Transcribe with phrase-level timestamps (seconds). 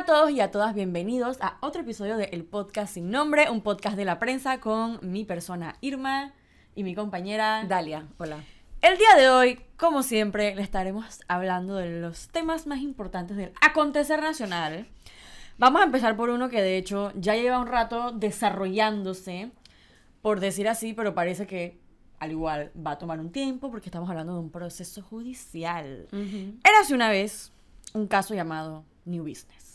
[0.00, 3.60] a todos y a todas, bienvenidos a otro episodio de El Podcast Sin Nombre, un
[3.60, 6.32] podcast de la prensa con mi persona Irma
[6.74, 8.06] y mi compañera Dalia.
[8.16, 8.38] Hola.
[8.80, 13.52] El día de hoy, como siempre, le estaremos hablando de los temas más importantes del
[13.60, 14.86] acontecer nacional.
[15.58, 19.50] Vamos a empezar por uno que de hecho ya lleva un rato desarrollándose,
[20.22, 21.78] por decir así, pero parece que
[22.20, 26.08] al igual va a tomar un tiempo porque estamos hablando de un proceso judicial.
[26.10, 27.52] Era hace una vez
[27.92, 29.69] un caso llamado New Business.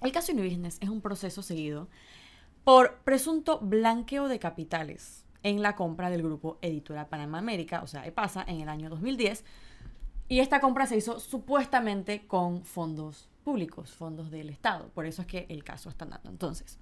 [0.00, 1.88] El caso New Business es un proceso seguido
[2.64, 8.06] por presunto blanqueo de capitales en la compra del grupo Editora Panamá América, o sea,
[8.06, 9.44] EPASA, en el año 2010.
[10.28, 14.88] Y esta compra se hizo supuestamente con fondos públicos, fondos del Estado.
[14.94, 16.30] Por eso es que el caso está andando.
[16.30, 16.78] Entonces,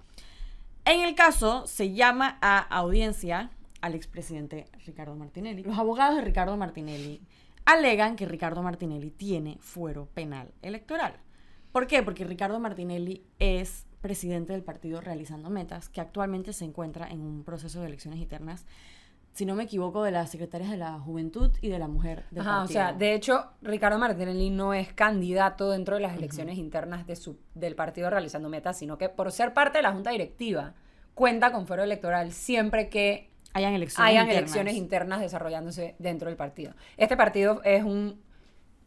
[0.85, 5.63] en el caso se llama a audiencia al expresidente Ricardo Martinelli.
[5.63, 7.21] Los abogados de Ricardo Martinelli
[7.65, 11.19] alegan que Ricardo Martinelli tiene fuero penal electoral.
[11.79, 12.03] ¿Por qué?
[12.03, 17.45] Porque Ricardo Martinelli es presidente del partido Realizando Metas, que actualmente se encuentra en un
[17.45, 18.67] proceso de elecciones internas,
[19.33, 22.41] si no me equivoco, de las secretarias de la Juventud y de la Mujer del
[22.41, 22.73] Ajá, o partido.
[22.81, 27.39] sea, de hecho, Ricardo Martinelli no es candidato dentro de las elecciones internas de su,
[27.55, 30.75] del partido realizando metas, sino que por ser parte de la junta directiva
[31.15, 34.43] cuenta con fuero electoral siempre que hayan elecciones hayan internas.
[34.43, 36.75] elecciones internas desarrollándose dentro del partido.
[36.97, 38.21] Este partido es un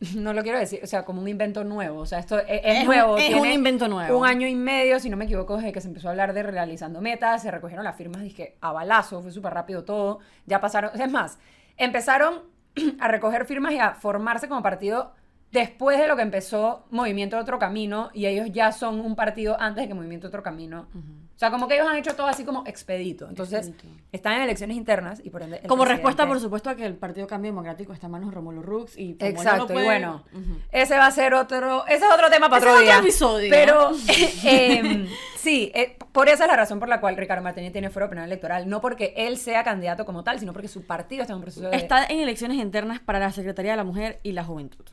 [0.16, 1.99] no lo quiero decir, o sea, como un invento nuevo.
[1.99, 3.17] O sea, esto es, es nuevo.
[3.17, 4.17] es tiene un invento nuevo.
[4.17, 6.44] Un año y medio, si no me equivoco, desde que se empezó a hablar de
[6.44, 10.19] realizando metas, se recogieron las firmas, dije, a balazo, fue súper rápido todo.
[10.47, 11.38] Ya pasaron, es más,
[11.77, 12.41] empezaron
[12.99, 15.13] a recoger firmas y a formarse como partido
[15.52, 19.83] después de lo que empezó Movimiento Otro Camino, y ellos ya son un partido antes
[19.83, 20.88] de que Movimiento Otro Camino.
[20.94, 23.27] O sea, como que ellos han hecho todo así como expedito.
[23.27, 23.97] Entonces, Expedito.
[24.11, 25.59] están en elecciones internas y por ende.
[25.67, 28.61] Como respuesta, por supuesto, a que el Partido Cambio Democrático está en manos de Romulo
[28.61, 30.23] Rux y como no lo Exacto, puede- y bueno,
[30.72, 32.99] ese va a ser otro, ese es otro tema para otro día.
[32.99, 33.49] episodio.
[33.49, 33.89] Pero
[34.45, 38.07] eh, sí, eh, por esa es la razón por la cual Ricardo Martínez tiene fuero
[38.07, 41.38] penal electoral, no porque él sea candidato como tal, sino porque su partido está en
[41.38, 44.44] un proceso de está en elecciones internas para la Secretaría de la Mujer y la
[44.44, 44.85] Juventud.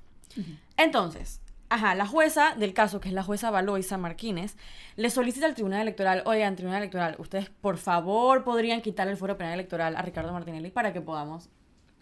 [0.77, 1.41] Entonces,
[1.71, 4.57] ajá, la jueza del caso, que es la jueza Valoisa Martínez,
[4.97, 9.37] le solicita al Tribunal Electoral, oigan, Tribunal Electoral, ustedes por favor podrían quitar el fuero
[9.37, 11.49] penal electoral a Ricardo Martinelli para que podamos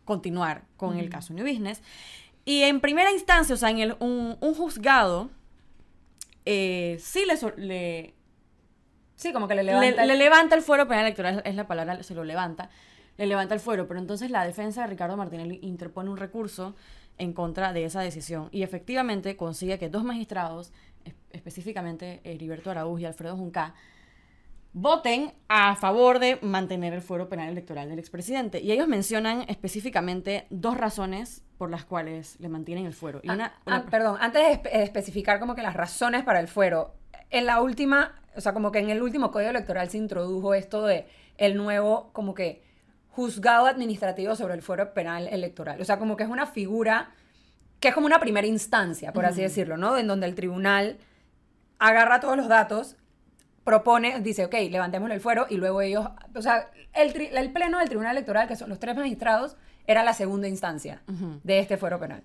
[0.04, 1.82] continuar con el caso New Business.
[2.44, 5.30] Y en primera instancia, o sea, en el, un, un juzgado,
[6.44, 7.34] eh, sí le,
[7.66, 8.14] le,
[9.16, 11.66] Sí, como que le le, levanta le el- levanta el fuero penal electoral, es la
[11.66, 12.68] palabra, se lo levanta,
[13.16, 16.76] le levanta el fuero, pero entonces la defensa de Ricardo Martinelli interpone un recurso
[17.18, 20.72] en contra de esa decisión y efectivamente consigue que dos magistrados,
[21.04, 23.74] es- específicamente Heriberto Araúz y Alfredo Junca,
[24.72, 28.60] voten a favor de mantener el fuero penal electoral del expresidente.
[28.60, 33.20] Y ellos mencionan específicamente dos razones por las cuales le mantienen el fuero.
[33.22, 36.24] Y una, Ah, una- ah, perdón, antes de espe- de especificar como que las razones
[36.24, 36.94] para el fuero,
[37.30, 40.84] en la última, o sea, como que en el último código electoral se introdujo esto
[40.84, 41.06] de
[41.38, 42.62] el nuevo, como que
[43.16, 45.80] juzgado administrativo sobre el fuero penal electoral.
[45.80, 47.12] O sea, como que es una figura
[47.80, 49.96] que es como una primera instancia, por así decirlo, ¿no?
[49.96, 50.98] En donde el tribunal
[51.78, 52.96] agarra todos los datos,
[53.64, 57.78] propone, dice, ok, levantémosle el fuero y luego ellos, o sea, el, tri- el pleno
[57.78, 59.56] del tribunal electoral, que son los tres magistrados,
[59.86, 61.02] era la segunda instancia
[61.42, 62.22] de este fuero penal.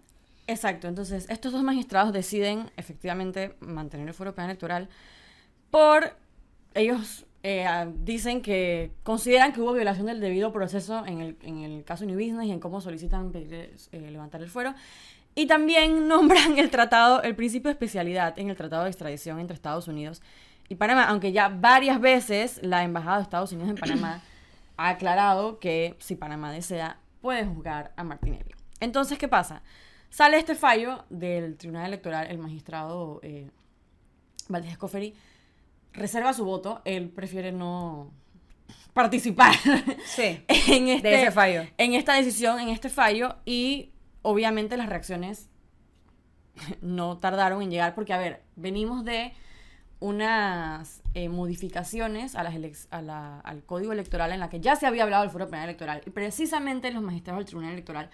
[0.47, 4.89] Exacto, entonces estos dos magistrados deciden efectivamente mantener el fuero penal electoral
[5.69, 6.17] por
[6.73, 11.59] ellos eh, ah, dicen que consideran que hubo violación del debido proceso en el, en
[11.59, 14.75] el caso New Business y en cómo solicitan eh, levantar el fuero.
[15.33, 19.55] Y también nombran el tratado, el principio de especialidad en el tratado de extradición entre
[19.55, 20.21] Estados Unidos
[20.69, 24.21] y Panamá, aunque ya varias veces la embajada de Estados Unidos en Panamá
[24.77, 28.51] ha aclarado que si Panamá desea puede juzgar a Martinelli.
[28.79, 29.63] Entonces, ¿qué pasa?
[30.09, 33.49] Sale este fallo del Tribunal Electoral, el magistrado eh,
[34.47, 35.15] Valdés Escoferi
[35.93, 38.11] reserva su voto, él prefiere no
[38.93, 39.53] participar
[40.05, 40.43] Sí.
[40.47, 41.63] en, este, ese fallo.
[41.77, 45.49] en esta decisión, en este fallo, y obviamente las reacciones
[46.81, 49.33] no tardaron en llegar, porque a ver, venimos de
[49.99, 54.75] unas eh, modificaciones a las elec- a la- al código electoral en la que ya
[54.75, 58.09] se había hablado del foro penal electoral, y precisamente los magistrados del Tribunal Electoral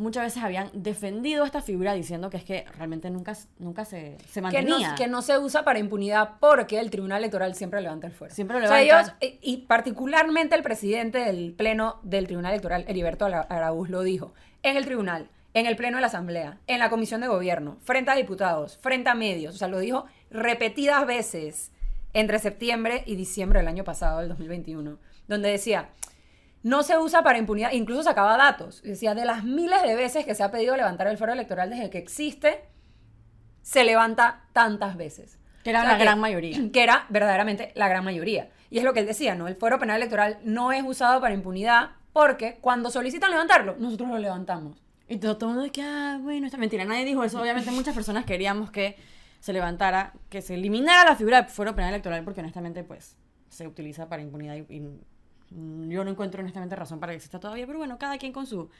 [0.00, 4.34] muchas veces habían defendido esta figura diciendo que es que realmente nunca, nunca se, se
[4.34, 4.90] Que mantenía.
[4.90, 8.34] no, que no se usa para impunidad porque el tribunal electoral siempre levanta el fuero.
[8.34, 9.16] Siempre lo O sea, levanta.
[9.20, 14.02] ellos, y y particularmente el presidente del pleno del tribunal electoral, Heriberto Ara- Araúz, lo
[14.02, 14.32] dijo.
[14.62, 18.10] En el tribunal, en el pleno de la asamblea, en la comisión de gobierno, frente
[18.10, 19.54] a diputados, frente a medios.
[19.54, 21.70] O sea, lo dijo repetidas veces
[22.12, 24.98] entre septiembre y diciembre del año pasado, del 2021,
[25.28, 25.90] donde decía,
[26.62, 28.82] no se usa para impunidad, incluso sacaba datos.
[28.82, 31.90] Decía, de las miles de veces que se ha pedido levantar el fuero electoral desde
[31.90, 32.64] que existe,
[33.62, 35.38] se levanta tantas veces.
[35.62, 36.58] Que era O sea, la gran mayoría.
[36.72, 38.50] Que era verdaderamente la gran mayoría.
[38.70, 39.48] Y es lo que él decía, ¿no?
[39.48, 44.18] El fuero penal electoral no es usado para impunidad porque cuando solicitan levantarlo, nosotros lo
[44.18, 44.82] levantamos.
[45.08, 46.84] Y todo, todo el mundo que, ah, bueno, esta mentira.
[46.84, 47.40] Nadie dijo eso.
[47.40, 48.96] Obviamente muchas personas queríamos que
[49.40, 53.16] se levantara, que se eliminara la figura de fuero penal electoral porque honestamente, pues,
[53.48, 55.00] se utiliza para impunidad y, y,
[55.50, 57.66] yo no encuentro honestamente razón para que exista todavía.
[57.66, 58.70] Pero bueno, cada quien con su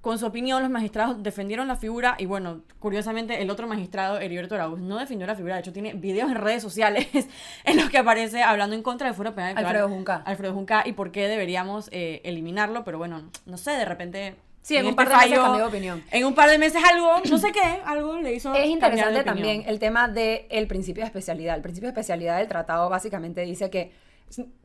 [0.00, 4.54] con su opinión, los magistrados defendieron la figura y bueno, curiosamente el otro magistrado, Heriberto
[4.54, 7.06] Arauz, no defendió la figura, de hecho tiene videos en redes sociales
[7.64, 9.56] en los que aparece hablando en contra del fuero penal.
[9.58, 10.22] Alfredo Junca.
[10.24, 14.36] Alfredo Junca y por qué deberíamos eh, eliminarlo, pero bueno, no sé, de repente...
[14.62, 16.04] Sí, en un este par de meses cambió de opinión.
[16.10, 19.20] En un par de meses algo, no sé qué, algo le hizo Es de interesante
[19.20, 19.24] opinión.
[19.24, 21.56] también el tema del principio de especialidad.
[21.56, 23.90] El principio de especialidad del tratado básicamente dice que,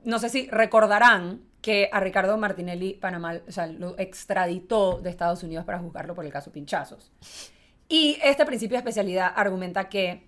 [0.03, 5.41] no sé si recordarán que a Ricardo Martinelli Panamá o sea, lo extraditó de Estados
[5.43, 7.11] Unidos para juzgarlo por el caso Pinchazos.
[7.87, 10.27] Y este principio de especialidad argumenta que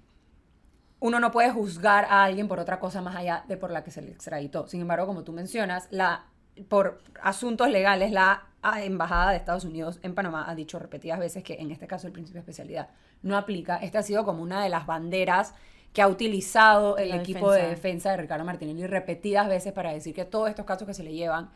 [0.99, 3.91] uno no puede juzgar a alguien por otra cosa más allá de por la que
[3.91, 4.67] se le extraditó.
[4.67, 6.25] Sin embargo, como tú mencionas, la,
[6.69, 8.43] por asuntos legales, la
[8.83, 12.13] Embajada de Estados Unidos en Panamá ha dicho repetidas veces que en este caso el
[12.13, 12.89] principio de especialidad
[13.21, 13.77] no aplica.
[13.77, 15.53] Esta ha sido como una de las banderas
[15.93, 17.75] que ha utilizado el La equipo de defensa.
[17.75, 21.13] defensa de Ricardo Martinelli repetidas veces para decir que todos estos casos que se le
[21.13, 21.49] llevan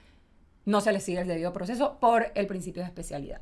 [0.65, 3.41] no se les sigue el debido proceso por el principio de especialidad.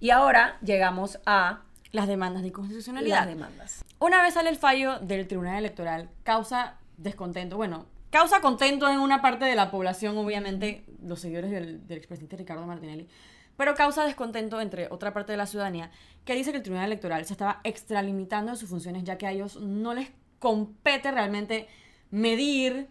[0.00, 3.20] Y ahora llegamos a Las demandas de inconstitucionalidad.
[3.20, 3.84] las demandas.
[4.00, 7.56] Una vez sale el fallo del Tribunal Electoral, causa descontento.
[7.56, 12.36] Bueno, causa contento en una parte de la población, obviamente, los seguidores del, del expresidente
[12.36, 13.08] Ricardo Martinelli,
[13.56, 15.90] pero causa descontento entre otra parte de la ciudadanía
[16.24, 19.30] que dice que el Tribunal Electoral se estaba extralimitando de sus funciones ya que a
[19.30, 20.10] ellos no les
[20.44, 21.68] compete realmente
[22.10, 22.86] medir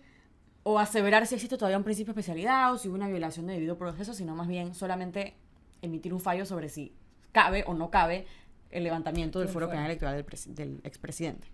[0.64, 3.54] o aseverar si existe todavía un principio de especialidad o si hubo una violación de
[3.54, 5.36] debido proceso, sino más bien solamente
[5.84, 6.96] emitir un fallo sobre si
[7.32, 8.26] cabe o no cabe
[8.72, 9.70] el levantamiento del fuero.
[9.70, 11.48] penal electoral del, del expresidente.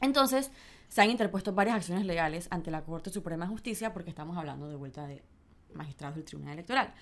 [0.00, 0.50] Entonces,
[0.88, 4.66] se han interpuesto varias acciones legales ante la Corte Suprema de Justicia porque estamos hablando
[4.70, 5.22] de vuelta de
[5.74, 6.94] magistrados del Tribunal Electoral.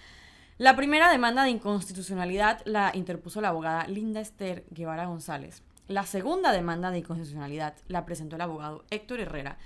[0.59, 5.63] La primera demanda de inconstitucionalidad la interpuso la abogada Linda Esther Guevara González.
[5.89, 9.59] La segunda demanda de inconstitucionalidad la presentó el abogado Héctor Herrera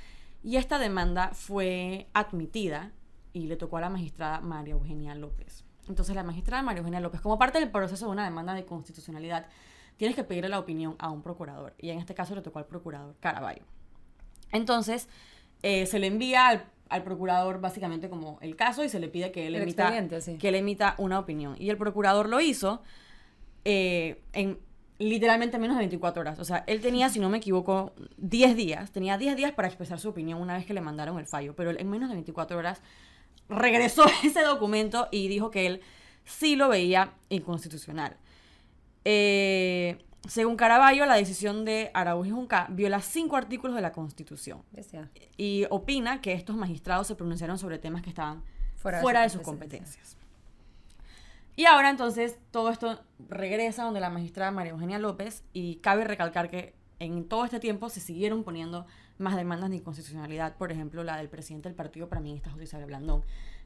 [0.43, 2.93] y esta demanda fue admitida
[3.33, 5.65] y le tocó a la magistrada María Eugenia López.
[5.89, 9.47] Entonces la magistrada María Eugenia López, como parte del proceso de una demanda de constitucionalidad,
[9.97, 12.67] tienes que pedirle la opinión a un procurador y en este caso le tocó al
[12.67, 13.63] procurador Caraballo.
[14.53, 15.09] Entonces,
[15.63, 19.33] eh, se le envía al, al procurador básicamente como el caso y se le pide
[19.33, 20.37] que él, El emita, sí.
[20.37, 21.57] que él emita una opinión.
[21.59, 22.83] Y el procurador lo hizo
[23.65, 24.59] eh, en
[25.01, 26.39] literalmente menos de 24 horas.
[26.39, 28.93] O sea, él tenía, si no me equivoco, 10 días.
[28.93, 31.55] Tenía 10 días para expresar su opinión una vez que le mandaron el fallo.
[31.57, 32.81] Pero él en menos de 24 horas
[33.49, 35.81] regresó ese documento y dijo que él
[36.25, 38.17] sí lo veía inconstitucional.
[39.05, 39.99] Eh,
[40.29, 44.63] según Caraballo, la decisión de Araújo y Junca viola cinco artículos de la Constitución
[45.39, 48.43] y opina que estos magistrados se pronunciaron sobre temas que estaban
[48.77, 50.19] Fuera fuera, de sus competencias.
[51.61, 56.49] Y ahora entonces todo esto regresa donde la magistrada María Eugenia López y cabe recalcar
[56.49, 58.87] que en todo este tiempo se siguieron poniendo
[59.19, 62.65] más demandas de inconstitucionalidad, por ejemplo la del presidente del partido para mí está José
[62.65, 63.25] Isabel Blandón,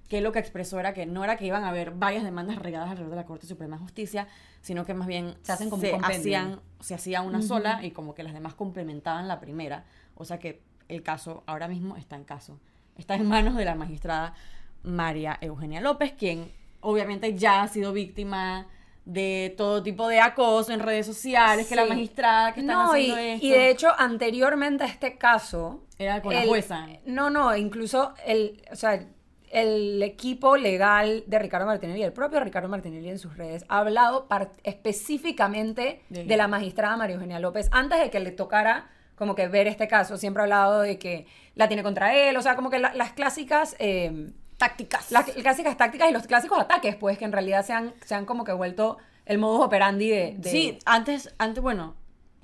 [0.09, 2.91] que lo que expresó era que no era que iban a haber varias demandas regadas
[2.91, 4.27] alrededor de la Corte Suprema de Justicia,
[4.61, 8.25] sino que más bien Se hacen como hacían, se hacía una sola y como que
[8.25, 9.85] las demás complementaban la primera,
[10.17, 12.59] o sea que el caso ahora mismo está en caso,
[12.97, 14.35] está en manos de la magistrada
[14.83, 16.51] María Eugenia López, quien
[16.85, 18.67] obviamente ya ha sido víctima
[19.05, 23.01] de todo tipo de acoso en redes sociales, que la magistrada que están no, y,
[23.11, 23.47] haciendo esto.
[23.47, 25.85] y de hecho, anteriormente a este caso.
[25.99, 26.87] Era con la jueza.
[27.05, 29.09] No, no, incluso el, o sea, el,
[29.51, 34.27] el equipo legal de Ricardo Martinelli, el propio Ricardo Martinelli en sus redes, ha hablado
[34.65, 39.47] específicamente De- de, la magistrada María Eugenia López antes de que le tocara como que
[39.49, 40.17] ver este caso.
[40.17, 43.13] Siempre ha hablado de que la tiene contra él, o sea, como que la- las
[43.13, 43.77] clásicas.
[43.79, 45.11] eh, tácticas.
[45.11, 48.25] las clásicas tácticas y los clásicos ataques, pues, que en realidad se han, se han
[48.27, 50.35] como que vuelto el modus operandi de...
[50.39, 51.95] de- Sí, antes, antes, bueno,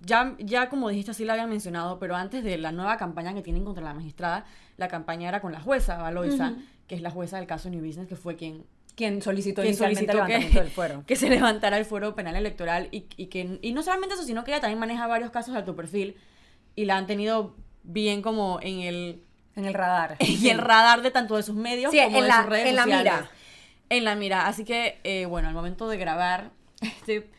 [0.05, 3.43] ya, ya como dijiste, así la habían mencionado, pero antes de la nueva campaña que
[3.43, 4.45] tienen contra la magistrada,
[4.77, 6.55] la campaña era con la jueza Valoisa,
[6.87, 8.65] que es la jueza del caso New Business, que fue quien,
[8.97, 11.05] quien solicitó quien solicitó el levantamiento que, del fuero.
[11.07, 14.43] que se levantara el fuero penal electoral y, y que, y no solamente eso, sino
[14.43, 16.17] que ella también maneja varios casos de alto perfil
[16.75, 19.23] y la han tenido bien como en el,
[19.57, 20.17] En el radar.
[20.21, 22.67] en el radar de tanto de sus medios Sí, como en de la- sus redes
[22.69, 23.13] en la sociales.
[23.15, 23.31] mira.
[23.89, 24.47] En la mira.
[24.47, 27.31] Así que, eh, bueno, al momento de grabar este,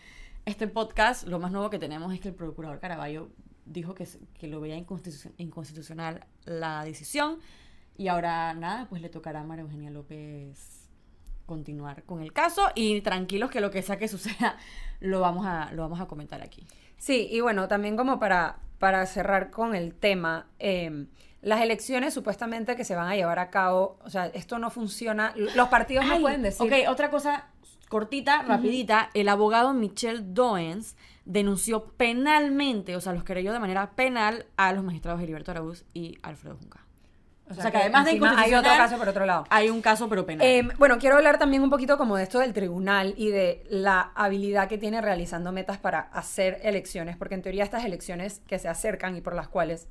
[0.45, 3.29] este podcast, lo más nuevo que tenemos es que el procurador Caraballo
[3.65, 4.07] dijo que,
[4.39, 7.39] que lo veía inconstitu- inconstitucional la decisión.
[7.97, 10.89] Y ahora, nada, pues le tocará a María Eugenia López
[11.45, 12.69] continuar con el caso.
[12.75, 14.57] Y tranquilos que lo que sea que suceda,
[14.99, 16.65] lo vamos a, lo vamos a comentar aquí.
[16.97, 21.05] Sí, y bueno, también como para para cerrar con el tema, eh,
[21.41, 25.33] las elecciones supuestamente que se van a llevar a cabo, o sea, esto no funciona,
[25.35, 26.65] los partidos no pueden decir...
[26.65, 27.47] Ok, otra cosa
[27.89, 29.09] cortita, rapidita.
[29.13, 30.95] El abogado Michel Doens
[31.25, 36.17] denunció penalmente, o sea, los querelló de manera penal a los magistrados Heriberto Araúz y
[36.23, 36.85] Alfredo Junca.
[37.49, 39.45] O O sea, que que además de hay otro caso por otro lado.
[39.49, 40.47] Hay un caso, pero penal.
[40.47, 44.11] Eh, bueno, quiero hablar también un poquito como de esto del tribunal y de la
[44.15, 48.69] habilidad que tiene realizando metas para hacer elecciones, porque en teoría estas elecciones que se
[48.69, 49.89] acercan y por las cuales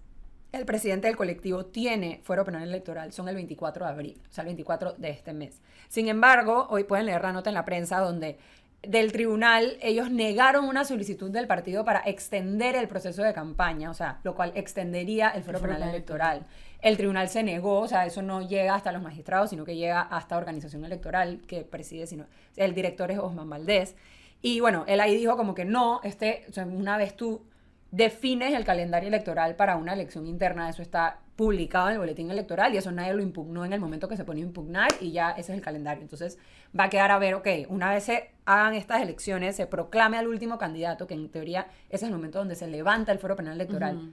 [0.52, 4.42] el presidente del colectivo tiene fuero penal electoral son el 24 de abril, o sea,
[4.42, 5.60] el 24 de este mes.
[5.88, 8.38] Sin embargo, hoy pueden leer la nota en la prensa donde
[8.82, 13.94] del tribunal ellos negaron una solicitud del partido para extender el proceso de campaña, o
[13.94, 16.46] sea, lo cual extendería el fuero penal penal electoral.
[16.80, 20.00] El tribunal se negó, o sea, eso no llega hasta los magistrados, sino que llega
[20.00, 22.24] hasta organización electoral que preside, sino
[22.56, 23.96] el director es Osman Valdés.
[24.40, 27.42] Y bueno, él ahí dijo como que no, este, o sea, una vez tú
[27.90, 32.74] defines el calendario electoral para una elección interna, eso está publicado en el boletín electoral
[32.74, 35.30] y eso nadie lo impugnó en el momento que se pone a impugnar y ya
[35.30, 36.02] ese es el calendario.
[36.02, 36.38] Entonces
[36.78, 40.28] va a quedar a ver, ok, una vez se hagan estas elecciones, se proclame al
[40.28, 43.54] último candidato, que en teoría ese es el momento donde se levanta el fuero penal
[43.54, 44.08] electoral, Ujú.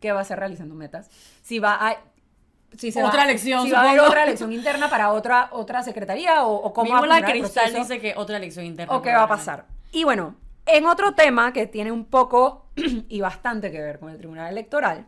[0.00, 1.08] que va a ser realizando metas.
[1.42, 1.96] Si va a...
[2.76, 5.82] Si se Otra va- elección, Si va a haber otra elección interna para otra, otra
[5.82, 7.78] secretaría o, o cómo va a el Cristal proceso.
[7.78, 8.96] dice que otra elección interna.
[8.96, 9.66] ¿O qué va a pasar?
[9.92, 12.61] Y bueno, en otro tema que tiene un poco
[13.08, 15.06] y bastante que ver con el Tribunal Electoral,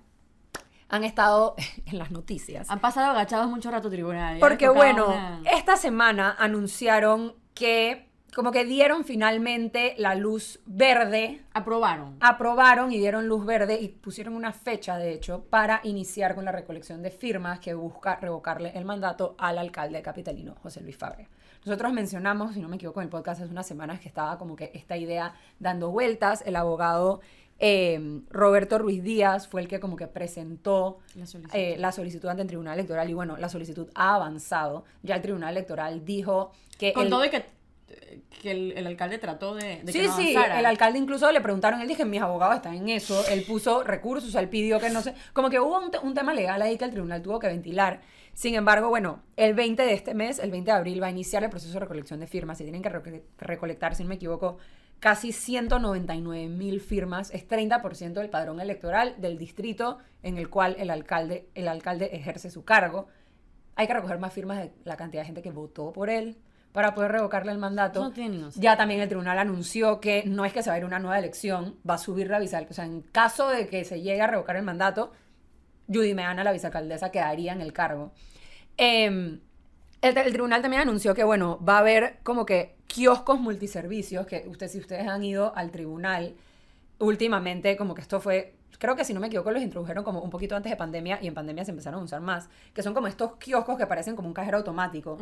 [0.89, 1.55] han estado
[1.87, 2.71] en las noticias.
[2.71, 4.35] Han pasado agachados mucho rato tribunal.
[4.37, 11.45] ya Porque bueno, una- esta semana anunciaron que como que dieron finalmente la luz verde,
[11.53, 12.17] Aprobaron.
[12.19, 16.51] aprobaron y dieron luz verde y pusieron una fecha, de hecho, para iniciar con la
[16.51, 21.29] recolección de firmas que busca revocarle el mandato al alcalde capitalino, José Luis Fabre.
[21.65, 24.57] Nosotros mencionamos, si no me equivoco, en el podcast hace unas semanas que estaba como
[24.57, 26.43] que esta idea dando vueltas.
[26.45, 27.21] El abogado
[27.59, 31.57] eh, Roberto Ruiz Díaz fue el que como que presentó La solicitud.
[31.59, 34.85] eh, la solicitud ante el Tribunal Electoral y bueno, la solicitud ha avanzado.
[35.03, 36.93] Ya el Tribunal Electoral dijo que...
[36.93, 37.45] Con el- todo y que,
[38.43, 41.41] que el, el alcalde trató de, de sí, que no sí, el alcalde incluso le
[41.41, 45.01] preguntaron, él dije, mis abogados están en eso, él puso recursos, él pidió que no
[45.03, 47.47] sé, como que hubo un, te- un tema legal ahí que el tribunal tuvo que
[47.47, 48.01] ventilar.
[48.33, 51.45] Sin embargo, bueno, el 20 de este mes, el 20 de abril, va a iniciar
[51.45, 52.59] el proceso de recolección de firmas.
[52.59, 54.59] Se tienen que reco- recolectar, si no me equivoco,
[55.05, 57.31] casi 199 mil firmas.
[57.31, 62.49] Es 30% del padrón electoral del distrito en el cual el alcalde, el alcalde ejerce
[62.49, 63.09] su cargo.
[63.77, 66.39] Hay que recoger más firmas de la cantidad de gente que votó por él
[66.73, 68.01] para poder revocarle el mandato.
[68.01, 68.49] No tiene.
[68.55, 71.19] Ya también el tribunal anunció que no es que se va a ir una nueva
[71.19, 72.73] elección, va a subir la vicealcaldesa.
[72.73, 75.13] O sea, en caso de que se llegue a revocar el mandato,
[75.87, 78.13] Judy Meana, la vicealcaldesa, quedaría en el cargo.
[78.79, 79.05] Eh,
[80.01, 84.45] el, el tribunal también anunció que, bueno, va a haber como que kioscos multiservicios, que
[84.47, 86.35] usted, si ustedes han ido al tribunal
[87.01, 90.31] últimamente, como que esto fue, creo que si no me equivoco, los introdujeron como un
[90.31, 93.09] poquito antes de pandemia y en pandemia se empezaron a usar más, que son como
[93.09, 95.19] estos kioscos que parecen como un cajero automático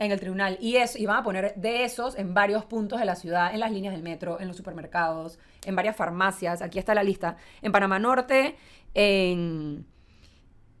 [0.00, 3.04] en el tribunal y eso y van a poner de esos en varios puntos de
[3.04, 6.60] la ciudad, en las líneas del metro, en los supermercados, en varias farmacias.
[6.60, 7.36] Aquí está la lista.
[7.62, 8.56] En Panamá Norte,
[8.94, 9.86] en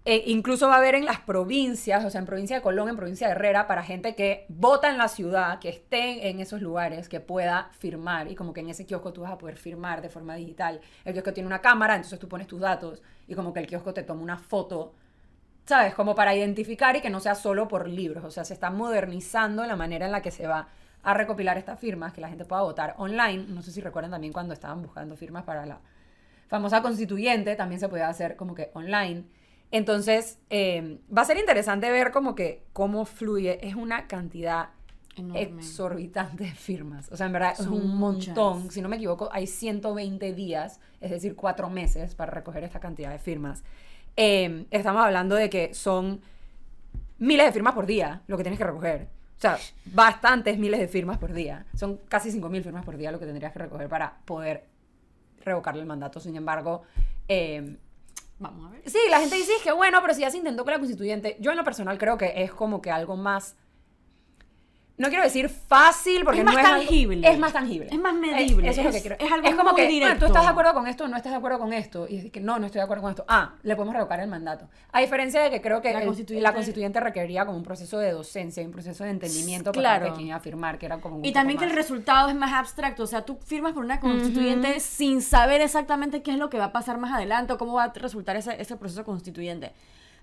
[0.04, 2.96] e incluso va a haber en las provincias, o sea, en provincia de Colón, en
[2.96, 7.08] provincia de Herrera, para gente que vota en la ciudad, que esté en esos lugares,
[7.08, 8.28] que pueda firmar.
[8.28, 10.80] Y como que en ese kiosco tú vas a poder firmar de forma digital.
[11.04, 13.94] El kiosco tiene una cámara, entonces tú pones tus datos y como que el kiosco
[13.94, 14.92] te toma una foto,
[15.66, 15.94] ¿sabes?
[15.94, 18.24] Como para identificar y que no sea solo por libros.
[18.24, 20.68] O sea, se está modernizando la manera en la que se va
[21.04, 23.44] a recopilar estas firmas, que la gente pueda votar online.
[23.48, 25.78] No sé si recuerdan también cuando estaban buscando firmas para la
[26.48, 29.24] famosa constituyente, también se podía hacer como que online.
[29.72, 33.66] Entonces, eh, va a ser interesante ver como que cómo fluye.
[33.66, 34.68] Es una cantidad
[35.16, 35.40] Enorme.
[35.40, 37.10] exorbitante de firmas.
[37.10, 38.36] O sea, en verdad es un muchas.
[38.36, 38.70] montón.
[38.70, 43.10] Si no me equivoco, hay 120 días, es decir, cuatro meses para recoger esta cantidad
[43.10, 43.64] de firmas.
[44.16, 46.20] Eh, estamos hablando de que son
[47.18, 49.08] miles de firmas por día lo que tienes que recoger.
[49.38, 51.64] O sea, bastantes miles de firmas por día.
[51.74, 54.66] Son casi 5.000 firmas por día lo que tendrías que recoger para poder
[55.44, 56.20] revocarle el mandato.
[56.20, 56.82] Sin embargo,
[57.26, 57.76] eh,
[58.42, 58.82] Vamos a ver.
[58.90, 61.36] Sí, la gente dice "Es que bueno, pero si ya se intentó con la constituyente,
[61.38, 63.56] yo en lo personal creo que es como que algo más.
[65.02, 67.28] No quiero decir fácil porque Es más no es tangible.
[67.28, 67.88] es más tangible.
[67.90, 68.68] Es más medible.
[68.68, 69.16] Eh, eso es, lo que Es- quiero.
[69.18, 70.06] es algo como muy que, directo.
[70.06, 72.06] bueno, tú estás de acuerdo con esto, no estás de acuerdo con esto.
[72.08, 73.24] Y es que no, no estoy de acuerdo con esto.
[73.28, 74.68] Ah, le podemos revocar el mandato.
[74.92, 77.98] A diferencia de que creo que La el- constituyente- la constituyente requeriría como un proceso
[77.98, 80.04] de docencia, un proceso de entendimiento Claro.
[80.04, 82.36] para quien iba a firmar, que era como un Y también que el resultado es
[82.36, 86.48] más abstracto, o sea, tú firmas por una constituyente sin saber exactamente qué es lo
[86.48, 89.72] que va a pasar más adelante o cómo va a resultar ese, ese proceso constituyente.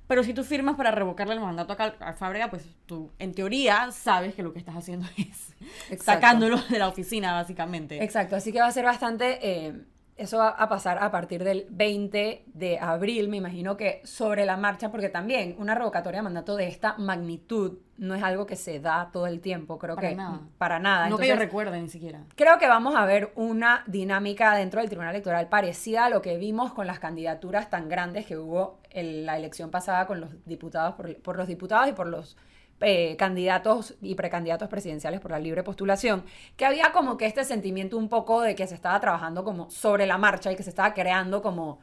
[0.10, 3.92] Pero si tú firmas para revocarle el mandato a, a Fábrega, pues tú, en teoría,
[3.92, 6.04] sabes que lo que estás haciendo es Exacto.
[6.04, 8.04] sacándolo de la oficina, básicamente.
[8.04, 9.74] Exacto, así que va a ser bastante eh,
[10.20, 14.58] eso va a pasar a partir del 20 de abril, me imagino que sobre la
[14.58, 18.80] marcha, porque también una revocatoria de mandato de esta magnitud no es algo que se
[18.80, 20.42] da todo el tiempo, creo Para que nada.
[20.58, 21.10] para nada.
[21.10, 22.24] no que yo Entonces, recuerde ni siquiera.
[22.36, 26.38] Creo que vamos a ver una dinámica dentro del Tribunal Electoral parecida a lo que
[26.38, 30.96] vimos con las candidaturas tan grandes que hubo en la elección pasada con los diputados,
[30.96, 32.38] por, por los diputados y por los
[32.82, 36.24] eh, candidatos y precandidatos presidenciales por la libre postulación,
[36.58, 40.06] que había como que este sentimiento un poco de que se estaba trabajando como sobre
[40.08, 41.80] la marcha y que se estaba creando como,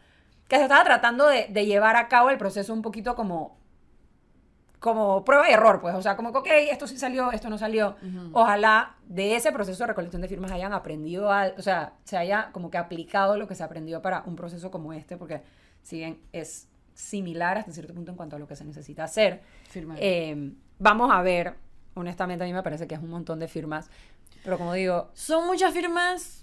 [0.48, 3.56] que se estaba tratando de, de llevar a cabo el proceso un poquito como
[4.78, 7.58] como prueba y error, pues, o sea, como que, ok, esto sí salió, esto no
[7.58, 7.96] salió.
[8.34, 12.50] Ojalá de ese proceso de recolección de firmas hayan aprendido, al- o sea, se haya
[12.52, 15.42] como que aplicado lo que se aprendió para un proceso como este, porque
[15.82, 19.42] si bien es similar hasta cierto punto en cuanto a lo que se necesita hacer,
[19.98, 21.54] eh, vamos a ver,
[21.94, 23.88] honestamente a mí me parece que es un montón de firmas,
[24.42, 26.42] pero como digo, Son muchas firmas.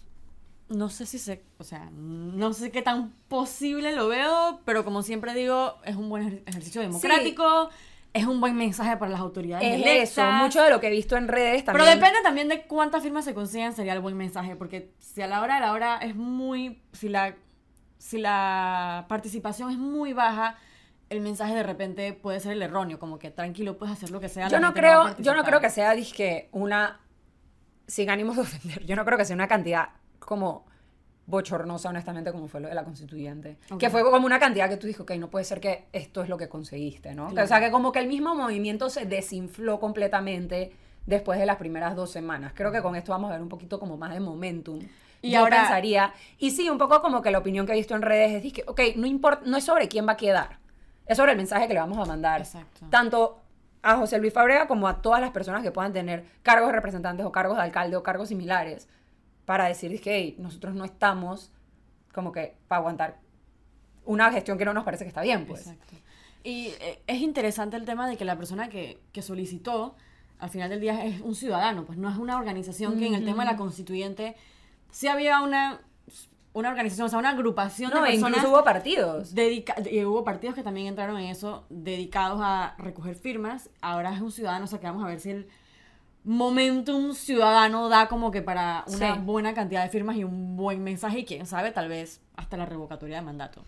[0.69, 1.43] No sé si se.
[1.57, 6.10] O sea, no sé qué tan posible lo veo, pero como siempre digo, es un
[6.10, 7.69] buen ejer- ejercicio democrático.
[8.13, 9.67] Es un buen mensaje para las autoridades.
[9.67, 10.10] es electas.
[10.17, 11.86] eso, mucho de lo que he visto en redes también.
[11.86, 14.55] Pero depende también de cuántas firmas se consigan, sería el buen mensaje.
[14.55, 16.81] Porque si a la hora de la hora es muy.
[16.93, 17.36] Si la,
[18.03, 20.57] si la participación es muy baja,
[21.10, 23.00] el mensaje de repente puede ser el erróneo.
[23.00, 24.50] Como que tranquilo, puedes hacer lo que sea.
[24.50, 27.00] yo no creo, a yo no creo que sea disque una
[27.88, 28.86] sin ánimos de ofender.
[28.86, 29.88] Yo no creo que sea una cantidad
[30.19, 30.65] como
[31.27, 33.57] bochornosa, honestamente, como fue lo de la constituyente.
[33.72, 33.79] Ok.
[33.79, 36.27] Que fue como una cantidad que tú dices, ok, no puede ser que esto es
[36.27, 37.29] lo que conseguiste, ¿no?
[37.29, 37.45] Claro.
[37.45, 40.74] O sea, que como que el mismo movimiento se desinfló completamente
[41.05, 42.51] después de las primeras dos semanas.
[42.53, 44.81] Creo que con esto vamos a ver un poquito como más de momentum.
[45.24, 47.96] Y yo ahora- pensaría, y sí, un poco como que la opinión que he visto
[47.96, 50.60] en redes es que, ok, no importa, no es sobre quién va a quedar,
[51.06, 52.42] es sobre el mensaje que le vamos a mandar.
[52.42, 52.86] Exacto.
[52.89, 53.39] Tanto
[53.82, 57.25] a José Luis Fabrega como a todas las personas que puedan tener cargos de representantes
[57.25, 58.88] o cargos de alcalde o cargos similares
[59.46, 61.51] para decir que hey, nosotros no estamos
[62.13, 63.17] como que para aguantar
[64.06, 65.62] una gestión que no nos parece que está bien, pues.
[65.67, 65.95] Exacto.
[66.43, 69.95] Y eh, es interesante el tema de que la persona que, que solicitó,
[70.39, 73.24] al final del día, es un ciudadano, pues no es una organización que en el
[73.24, 74.36] tema de la constituyente
[74.93, 75.82] sí había una,
[76.53, 78.38] una organización, o sea, una agrupación No, de personas.
[78.38, 79.34] incluso hubo partidos.
[79.36, 83.69] y hubo partidos que también entraron en eso, dedicados a recoger firmas.
[83.82, 85.47] Ahora es un ciudadano, o sea que vamos a ver si el
[86.23, 89.19] momentum ciudadano da como que para una Sí.
[89.21, 92.65] buena cantidad de firmas y un buen mensaje y quién sabe, tal vez hasta la
[92.65, 93.63] revocatoria de mandato.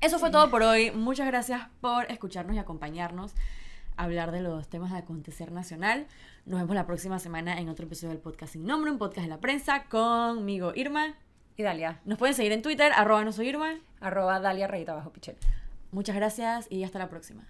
[0.00, 0.90] Eso fue todo por hoy.
[0.92, 3.34] Muchas gracias por escucharnos y acompañarnos
[4.02, 6.06] hablar de los temas de acontecer nacional.
[6.46, 9.28] Nos vemos la próxima semana en otro episodio del podcast sin nombre, un podcast de
[9.30, 11.14] la prensa conmigo, Irma.
[11.56, 13.74] Y Dalia, Nos pueden seguir en Twitter, arroba no soy Irma.
[14.00, 15.36] arroba Dalia Rayita Bajo Pichel.
[15.92, 17.44] Muchas gracias y hasta la próxima.